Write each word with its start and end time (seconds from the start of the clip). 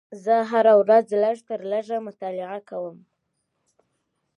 زه 0.23 0.35
هره 0.51 0.73
ورځ 0.81 1.07
لږ 1.23 1.37
تر 1.49 1.59
لږه 1.71 1.95
یو 1.97 1.99
څه 2.01 2.05
مطالعه 2.07 2.59
کوم 2.69 2.97